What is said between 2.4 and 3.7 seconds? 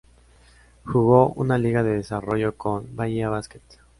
con Bahía Basket.